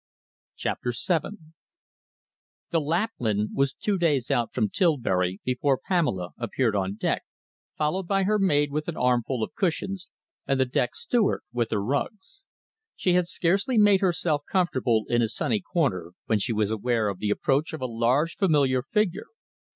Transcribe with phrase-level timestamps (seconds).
[0.55, 1.37] CHAPTER VII
[2.71, 7.21] The Lapland was two days out from Tilbury before Pamela appeared on deck,
[7.77, 10.07] followed by her maid with an armful of cushions,
[10.47, 12.45] and the deck steward with her rugs.
[12.95, 17.19] She had scarcely made herself comfortable in a sunny corner when she was aware of
[17.19, 19.27] the approach of a large, familiar figure.